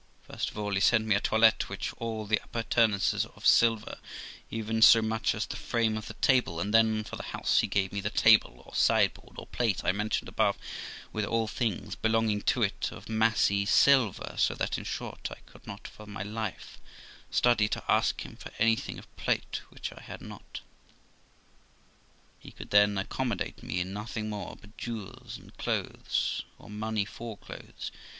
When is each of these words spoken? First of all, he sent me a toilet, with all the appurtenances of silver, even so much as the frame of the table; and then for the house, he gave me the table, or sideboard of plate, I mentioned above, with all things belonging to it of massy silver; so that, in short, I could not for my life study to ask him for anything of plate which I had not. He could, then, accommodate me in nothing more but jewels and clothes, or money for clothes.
First 0.23 0.49
of 0.49 0.57
all, 0.57 0.73
he 0.73 0.79
sent 0.79 1.05
me 1.05 1.13
a 1.13 1.19
toilet, 1.19 1.69
with 1.69 1.93
all 1.97 2.25
the 2.25 2.41
appurtenances 2.43 3.23
of 3.35 3.45
silver, 3.45 3.99
even 4.49 4.81
so 4.81 4.99
much 4.99 5.35
as 5.35 5.45
the 5.45 5.55
frame 5.55 5.95
of 5.95 6.07
the 6.07 6.15
table; 6.15 6.59
and 6.59 6.73
then 6.73 7.03
for 7.03 7.17
the 7.17 7.21
house, 7.37 7.59
he 7.59 7.67
gave 7.67 7.91
me 7.93 8.01
the 8.01 8.09
table, 8.09 8.63
or 8.65 8.73
sideboard 8.73 9.37
of 9.37 9.51
plate, 9.51 9.83
I 9.85 9.91
mentioned 9.91 10.27
above, 10.27 10.57
with 11.13 11.23
all 11.23 11.47
things 11.47 11.93
belonging 11.95 12.41
to 12.49 12.63
it 12.63 12.89
of 12.91 13.09
massy 13.09 13.63
silver; 13.63 14.33
so 14.39 14.55
that, 14.55 14.75
in 14.79 14.85
short, 14.85 15.27
I 15.29 15.37
could 15.45 15.67
not 15.67 15.87
for 15.87 16.07
my 16.07 16.23
life 16.23 16.79
study 17.29 17.67
to 17.67 17.83
ask 17.87 18.21
him 18.25 18.35
for 18.37 18.51
anything 18.57 18.97
of 18.97 19.15
plate 19.17 19.61
which 19.69 19.91
I 19.93 20.01
had 20.01 20.21
not. 20.21 20.61
He 22.39 22.49
could, 22.51 22.71
then, 22.71 22.97
accommodate 22.97 23.61
me 23.61 23.79
in 23.79 23.93
nothing 23.93 24.31
more 24.31 24.55
but 24.59 24.77
jewels 24.79 25.37
and 25.37 25.55
clothes, 25.57 26.41
or 26.57 26.71
money 26.71 27.05
for 27.05 27.37
clothes. 27.37 27.91